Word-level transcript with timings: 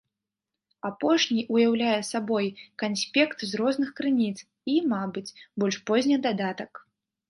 Апошні 0.89 1.43
ўяўляе 1.57 1.99
сабой 2.11 2.47
канспект 2.85 3.39
з 3.53 3.63
розных 3.63 3.89
крыніц 4.03 4.35
і, 4.71 4.75
мабыць, 4.99 5.29
больш 5.63 5.75
позні 5.91 6.25
дадатак. 6.31 6.87